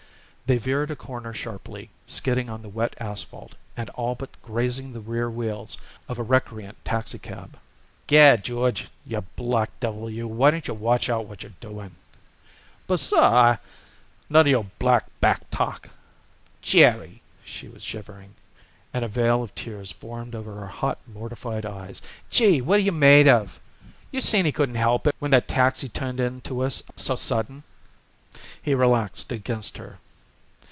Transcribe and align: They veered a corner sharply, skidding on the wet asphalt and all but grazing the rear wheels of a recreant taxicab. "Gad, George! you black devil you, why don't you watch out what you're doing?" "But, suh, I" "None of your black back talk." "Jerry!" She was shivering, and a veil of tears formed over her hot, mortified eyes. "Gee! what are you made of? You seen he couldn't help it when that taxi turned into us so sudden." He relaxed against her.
They 0.47 0.57
veered 0.57 0.91
a 0.91 0.97
corner 0.97 1.33
sharply, 1.33 1.91
skidding 2.05 2.49
on 2.49 2.61
the 2.61 2.67
wet 2.67 2.93
asphalt 2.99 3.55
and 3.77 3.89
all 3.91 4.15
but 4.15 4.29
grazing 4.41 4.91
the 4.91 4.99
rear 4.99 5.29
wheels 5.29 5.77
of 6.09 6.19
a 6.19 6.23
recreant 6.23 6.75
taxicab. 6.83 7.57
"Gad, 8.05 8.43
George! 8.43 8.89
you 9.05 9.21
black 9.37 9.69
devil 9.79 10.09
you, 10.09 10.27
why 10.27 10.51
don't 10.51 10.67
you 10.67 10.73
watch 10.73 11.09
out 11.09 11.23
what 11.25 11.43
you're 11.43 11.53
doing?" 11.61 11.95
"But, 12.85 12.99
suh, 12.99 13.25
I" 13.31 13.59
"None 14.29 14.41
of 14.41 14.47
your 14.49 14.65
black 14.77 15.05
back 15.21 15.49
talk." 15.51 15.87
"Jerry!" 16.61 17.21
She 17.45 17.69
was 17.69 17.81
shivering, 17.81 18.33
and 18.93 19.05
a 19.05 19.07
veil 19.07 19.43
of 19.43 19.55
tears 19.55 19.93
formed 19.93 20.35
over 20.35 20.55
her 20.59 20.67
hot, 20.67 20.97
mortified 21.07 21.65
eyes. 21.65 22.01
"Gee! 22.29 22.59
what 22.59 22.77
are 22.79 22.83
you 22.83 22.91
made 22.91 23.29
of? 23.29 23.57
You 24.11 24.19
seen 24.19 24.43
he 24.43 24.51
couldn't 24.51 24.75
help 24.75 25.07
it 25.07 25.15
when 25.19 25.31
that 25.31 25.47
taxi 25.47 25.87
turned 25.87 26.19
into 26.19 26.59
us 26.61 26.83
so 26.97 27.15
sudden." 27.15 27.63
He 28.61 28.75
relaxed 28.75 29.31
against 29.31 29.77
her. 29.77 29.99